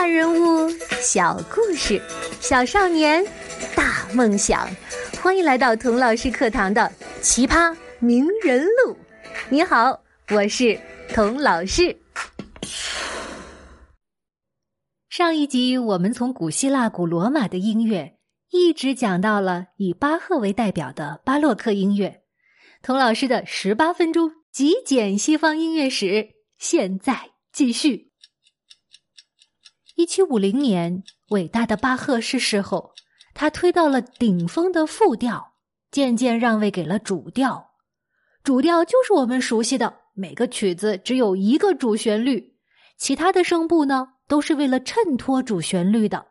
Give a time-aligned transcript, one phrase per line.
[0.00, 0.66] 大人物，
[1.02, 2.00] 小故事，
[2.40, 3.22] 小少年，
[3.76, 4.66] 大梦想。
[5.20, 6.90] 欢迎来到童老师课堂的
[7.20, 8.94] 《奇葩名人录》。
[9.50, 10.80] 你好，我是
[11.12, 11.94] 童老师。
[15.10, 18.16] 上一集我们从古希腊、古罗马的音乐，
[18.52, 22.22] 一直讲到了以巴赫为代表的巴洛克音乐。
[22.82, 28.09] 童老师的十八分钟极简西方音乐史，现在继续。
[29.96, 32.92] 一七五零年，伟大的巴赫逝世后，
[33.34, 35.54] 他推到了顶峰的副调，
[35.90, 37.70] 渐渐让位给了主调。
[38.42, 42.56] 主调就是我们熟悉的，每个曲子只有一个主旋律，
[42.96, 46.28] 其他的声部呢，都是为了衬托主旋律的。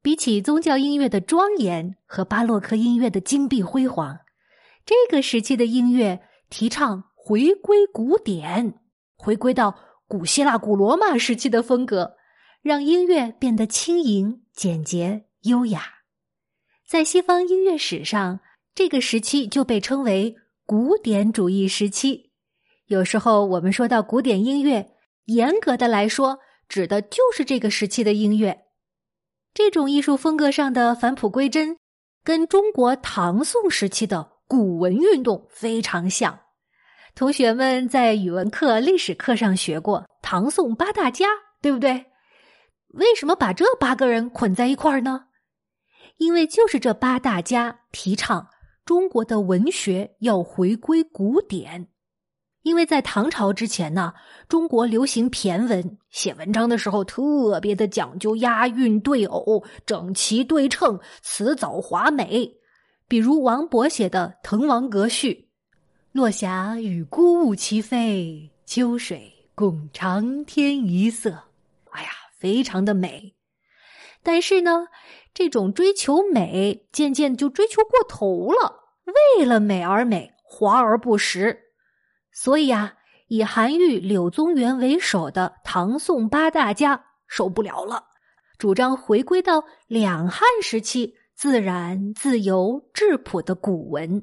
[0.00, 4.20] 比起宗教音乐的庄严和巴洛克音乐的金碧辉煌，
[4.86, 8.80] 这个时期的音乐提倡回归古典，
[9.16, 9.74] 回归到
[10.06, 12.16] 古希腊、古罗马时期的风格。
[12.64, 15.82] 让音乐变得轻盈、简洁、优雅，
[16.88, 18.40] 在西方音乐史上，
[18.74, 20.34] 这个时期就被称为
[20.64, 22.32] 古典主义时期。
[22.86, 24.94] 有时候我们说到古典音乐，
[25.26, 28.62] 严格的来说，指的就是这个时期的音乐。
[29.52, 31.76] 这种艺术风格上的返璞归真，
[32.24, 36.40] 跟中国唐宋时期的古文运动非常像。
[37.14, 41.26] 同学们在语文课、历史课上学过唐宋八大家，
[41.60, 42.06] 对不对？
[42.94, 45.26] 为什么把这八个人捆在一块儿呢？
[46.18, 48.48] 因为就是这八大家提倡
[48.84, 51.88] 中国的文学要回归古典。
[52.62, 54.14] 因为在唐朝之前呢，
[54.48, 62.50] 中国流行骈文，写文章的时候特别的讲究押韵对偶、整齐对称、辞藻华美。
[63.06, 65.32] 比如王勃写的《滕王阁序》
[66.12, 71.30] ：“落霞与孤鹜齐飞，秋水共长天一色。”
[71.92, 72.08] 哎呀！
[72.44, 73.34] 非常的美，
[74.22, 74.88] 但是呢，
[75.32, 78.80] 这种追求美渐渐就追求过头了，
[79.38, 81.58] 为了美而美，华而不实。
[82.32, 82.96] 所以啊，
[83.28, 88.04] 以韩愈、柳宗元为首的唐宋八大家受不了了，
[88.58, 94.22] 主张回归到两汉时期自然、自由、质朴的古文。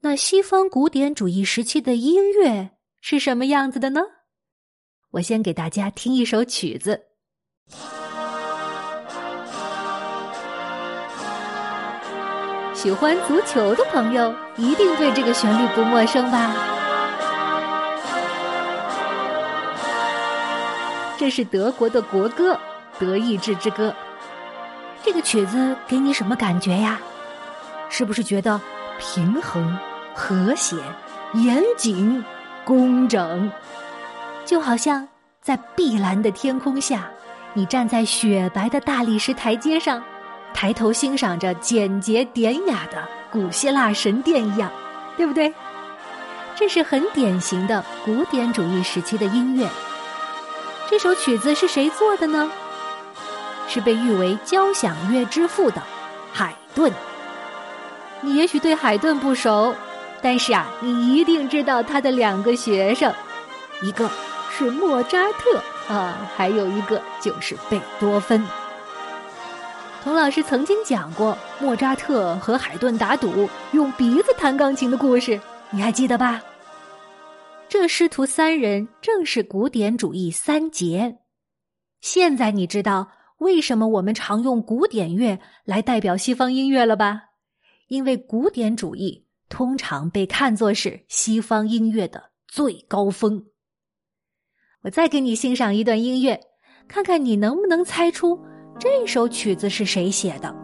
[0.00, 4.00] 那西方古典主义时期的音乐是什么样子的呢？
[5.12, 7.00] 我先给大家听一首曲子。
[12.74, 16.54] 喜欢足球的朋友一定对这个旋律不陌生吧？
[21.18, 22.52] 这是德国的国歌
[22.98, 23.88] 《德意志之歌》。
[25.02, 27.00] 这个曲子给你什么感觉呀？
[27.88, 28.60] 是不是觉得
[28.98, 29.76] 平衡、
[30.14, 30.76] 和谐、
[31.34, 32.22] 严谨、
[32.64, 33.50] 工整？
[34.46, 35.06] 就好像
[35.42, 37.10] 在碧蓝的天空下，
[37.52, 40.02] 你站在雪白的大理石台阶上，
[40.54, 44.70] 抬头欣赏着简洁典雅的古希腊神殿一样，
[45.16, 45.52] 对不对？
[46.54, 49.68] 这是很典型的古典主义时期的音乐。
[50.88, 52.50] 这首曲子是谁做的呢？
[53.68, 55.82] 是被誉为交响乐之父的
[56.32, 56.92] 海顿。
[58.20, 59.74] 你也许对海顿不熟，
[60.22, 63.12] 但是啊，你一定知道他的两个学生，
[63.82, 64.08] 一个。
[64.58, 68.42] 是莫扎特啊，还有一个就是贝多芬。
[70.02, 76.42] 童老师曾经讲过莫扎特和海顿打赌用鼻子弹钢琴的故事，你还记得吧？
[77.68, 81.18] 这师徒三人正是古典主义三杰。
[82.00, 87.24] 现在你知道为什么我们常用古典乐来代表西方音乐了吧？
[87.88, 93.44] 因为古典主义通常被看作是西方音乐的最高峰。
[94.86, 96.38] 我再给你欣赏一段音乐，
[96.86, 98.40] 看看你能不能猜出
[98.78, 100.54] 这首曲子是谁写的？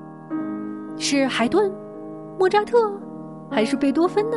[0.97, 1.69] 是海顿、
[2.39, 2.97] 莫扎特，
[3.51, 4.37] 还是贝多芬呢？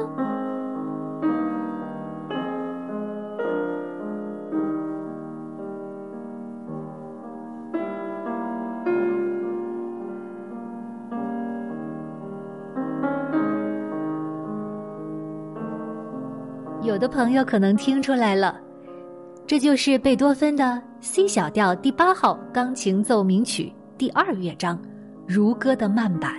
[16.82, 18.65] 有的朋友可能听出来了。
[19.48, 24.80] 这就是贝多芬的 C 小调第八号钢琴奏鸣曲第二乐章，
[25.28, 26.34] 如歌的慢板。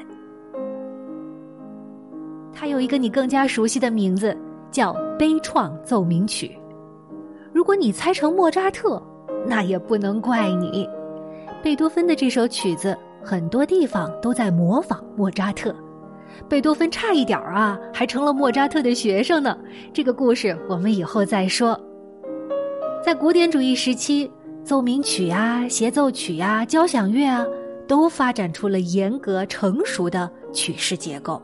[2.52, 4.36] 它有一个你更加熟悉的名字，
[4.72, 6.58] 叫悲怆奏鸣曲。
[7.52, 9.00] 如果你猜成莫扎特，
[9.46, 10.88] 那也不能怪你。
[11.62, 15.72] 贝多芬的这首曲子很多地方都在模仿莫扎特，
[16.48, 19.56] 贝多芬差一点儿啊，还成了莫扎特的学生呢。
[19.92, 21.80] 这个故事我们以后再说。
[23.06, 24.28] 在古典主义时期，
[24.64, 27.46] 奏鸣曲啊、协奏曲啊、交响乐啊，
[27.86, 31.40] 都发展出了严格成熟的曲式结构。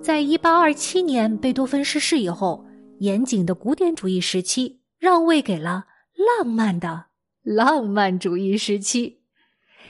[0.00, 2.64] 在一八二七年贝多芬逝世以后，
[3.00, 5.84] 严谨的古典主义时期让位给了
[6.38, 7.08] 浪漫的
[7.42, 9.20] 浪漫主义时期。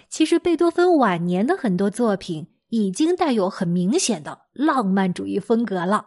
[0.09, 6.07] 其实，贝多芬晚年的很多作品已经带有很明显的浪漫主义风格了。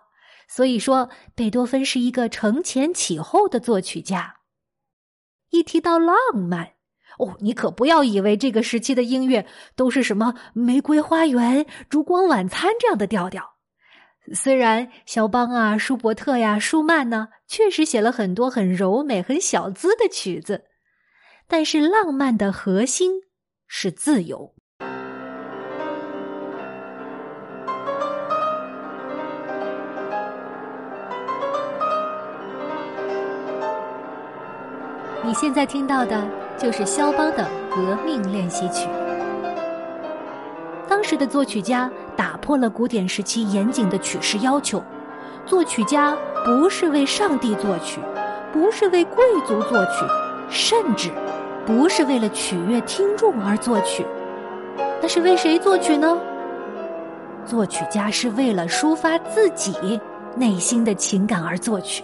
[0.53, 4.41] 所以说，贝多芬是一个承前启后的作曲家。
[5.49, 6.73] 一提到浪漫，
[7.19, 13.55] 哦，你可不要以为这个时期的音乐都是什么《玫瑰花园》《烛光晚餐》这样的调调。
[14.33, 20.65] 虽然肖邦啊、舒伯特呀、舒曼呢，确实写了很多很柔美、很小资的曲子，
[21.47, 23.21] 但是浪漫的核心
[23.67, 24.53] 是自由。
[35.41, 36.23] 现在听到的
[36.55, 38.87] 就是肖邦的《革命练习曲》。
[40.87, 44.83] 当时的作曲家打破了古典时期严谨的曲式要求，
[45.43, 46.15] 作曲家
[46.45, 47.99] 不是为上帝作曲，
[48.53, 50.05] 不是为贵族作曲，
[50.47, 51.09] 甚至
[51.65, 54.05] 不是为了取悦听众而作曲，
[55.01, 56.15] 那是为谁作曲呢？
[57.47, 59.99] 作曲家是为了抒发自己
[60.35, 62.03] 内心的情感而作曲，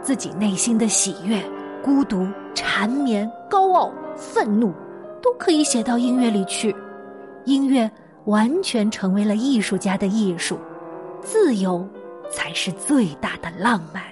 [0.00, 1.38] 自己内心的喜悦。
[1.84, 4.72] 孤独、缠绵、高傲、愤怒，
[5.22, 6.74] 都可以写到音乐里去。
[7.44, 7.90] 音乐
[8.24, 10.58] 完全成为了艺术家的艺术，
[11.20, 11.86] 自由
[12.30, 14.02] 才是最大的浪漫。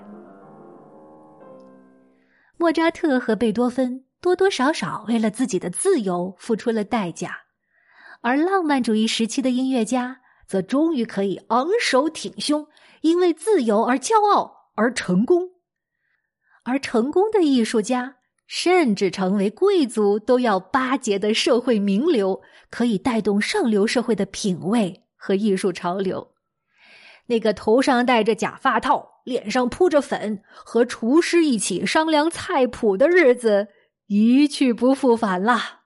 [2.59, 7.39] 莫扎特和贝多芬多多少少为了自己的自由付出了代价，
[8.21, 12.67] 而浪漫主义时期的音乐家则终于可以昂首挺胸，
[13.01, 15.52] 因为自由而骄傲而成功。
[16.65, 18.17] 而成功的艺术家，
[18.47, 26.35] 甚至成为贵族都要巴结的社会名流，可以带动上流社会的品味和艺术潮流。
[27.27, 33.69] 那个头上戴着假发套、脸上铺着粉，和厨师一起商量菜谱的日子，
[34.07, 35.83] 一去不复返了。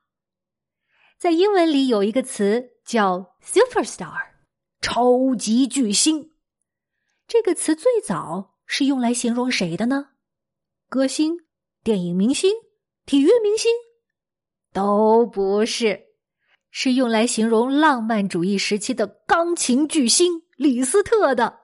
[1.18, 4.12] 在英文里有一个词叫 “superstar”，
[4.80, 6.32] 超级巨星。
[7.28, 10.08] 这个词最早是用来形容谁的呢？
[10.88, 11.36] 歌星、
[11.82, 12.52] 电影明星、
[13.06, 13.72] 体育明星，
[14.72, 16.00] 都不是，
[16.70, 21.58] 是用来形容浪漫主义时期的钢琴巨星李斯特的。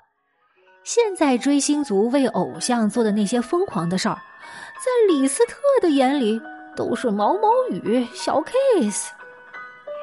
[0.82, 6.40] 现在追星族为偶像做的那些疯狂的事儿，在李斯特的眼里
[6.74, 9.06] 都是毛毛雨、小 case。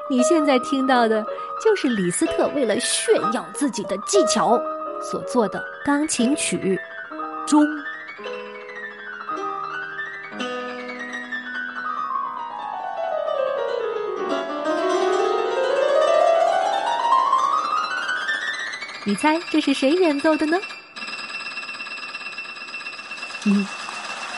[0.08, 1.22] 你现在听到的，
[1.62, 4.58] 就是李斯特为了炫耀自己的技巧
[5.02, 6.56] 所做的钢琴曲
[7.46, 7.62] 《中》。
[19.10, 20.56] 你猜这是谁演奏的呢？
[23.44, 23.66] 嗯，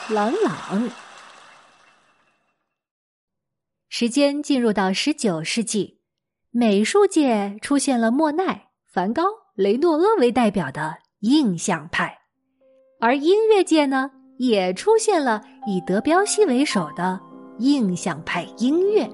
[0.09, 0.91] 朗朗。
[3.91, 6.01] 时间进入到十九世纪，
[6.51, 9.25] 美术界出现了莫奈、梵高、
[9.55, 12.21] 雷诺阿为代表的印象派，
[12.99, 17.21] 而音乐界呢，也出现了以德彪西为首的
[17.59, 19.07] 印象派音乐。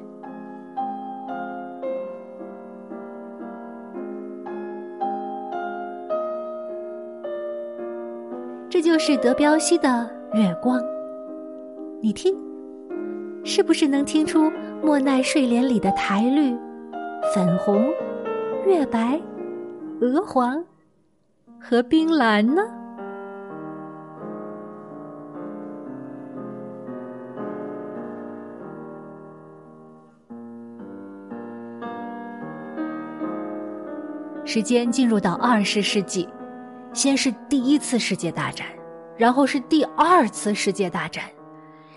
[8.70, 9.88] 这就是德彪西的
[10.36, 10.78] 《月光》，
[12.02, 12.36] 你听，
[13.42, 16.54] 是不是能听出莫奈睡莲里的苔绿、
[17.34, 17.88] 粉红、
[18.66, 19.18] 月白、
[20.02, 20.62] 鹅黄
[21.58, 22.62] 和冰蓝呢？
[34.44, 36.28] 时间进入到二十世纪。
[36.98, 38.66] 先是第一次世界大战，
[39.16, 41.30] 然后是第二次世界大战。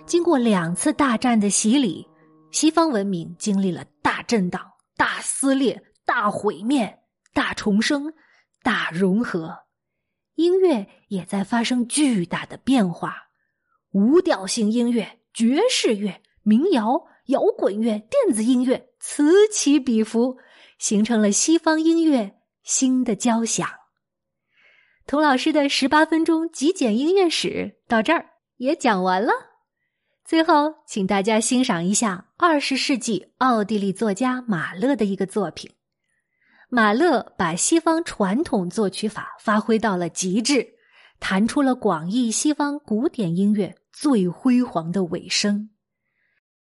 [0.05, 2.07] 经过两次大战的洗礼，
[2.51, 4.61] 西方文明经历了大震荡、
[4.95, 6.99] 大撕裂、大毁灭、
[7.33, 8.13] 大重生、
[8.61, 9.51] 大融合。
[10.35, 13.15] 音乐也在发生巨大的变化，
[13.93, 20.37] 无调性音乐、爵士乐、民谣、摇滚乐、电子音乐此起彼伏，
[20.77, 23.67] 形成了西方音乐新的交响。
[25.07, 28.25] 童老师的十八分钟极简音乐史到这儿
[28.57, 29.31] 也讲完了。
[30.23, 35.71] 最后，请大家欣赏一下二十世纪奥地利作家马勒的一个作品。
[36.69, 40.75] 马勒把西方传统作曲法发挥到了极致，
[41.19, 45.71] 弹出了广义西方古典音乐最辉煌的尾声。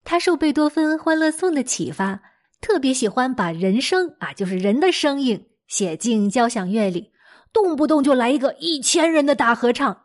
[0.04, 2.22] 他受贝多芬《欢乐颂》的启发，
[2.60, 7.10] 特别喜欢把人声啊，就是人的声音写进交响乐里，
[7.56, 10.04] 动不动就来一个一千人的大合唱。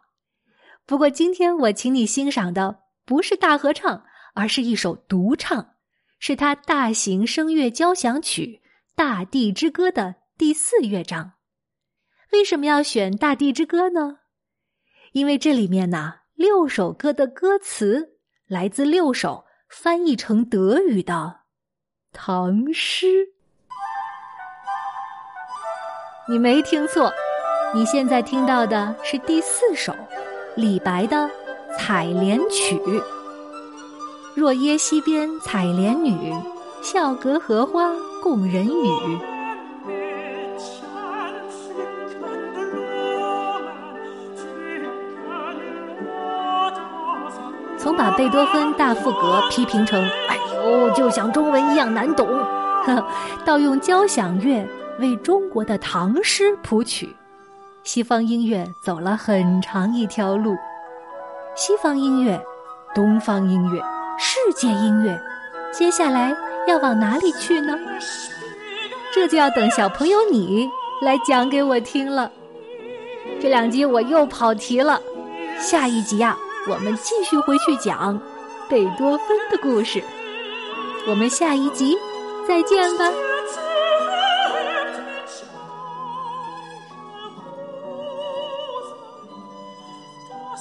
[0.86, 4.06] 不过今天我请你欣赏的不是大合唱，
[4.36, 5.74] 而是一首独唱，
[6.18, 8.62] 是他大型声乐交响曲
[8.96, 11.34] 《大地之歌》的第四乐章。
[12.32, 14.20] 为什么要选《大地之歌》呢？
[15.12, 18.18] 因为这里面呢，六首歌的歌词
[18.48, 19.44] 来自六首。
[19.74, 21.44] 翻译成德语的
[22.12, 23.30] 唐诗，
[26.28, 27.10] 你没听错，
[27.74, 29.94] 你现在听到的是第四首
[30.56, 31.18] 李白的
[31.80, 32.76] 《采莲曲》。
[34.36, 36.34] 若耶溪边采莲女，
[36.84, 37.90] 笑隔荷花
[38.22, 39.20] 共人语。
[47.78, 52.28] 从把贝多芬大赋格批评成“哎呦，就像中文一样难懂”，
[52.86, 53.02] 呵
[53.46, 54.68] 到用交响乐
[55.00, 57.16] 为中国的唐诗谱曲，
[57.84, 60.56] 西方音乐走了很长一条路。
[61.56, 62.40] 西方音乐、
[62.94, 63.82] 东方音乐、
[64.20, 65.20] 世界音乐，
[65.74, 66.36] 接下来
[66.68, 67.76] 要往哪里去呢？
[69.14, 70.70] 这就要等小朋友你
[71.02, 72.32] 来讲给我听了。
[73.42, 75.02] 这两集我又跑题了，
[75.60, 76.38] 下一集呀。
[76.70, 78.22] 我们继续回去讲
[78.70, 80.04] 贝多芬的故事，
[81.08, 81.98] 我们下一集
[82.48, 83.31] 再见吧。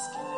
[0.01, 0.11] ます。
[0.13, 0.30] けど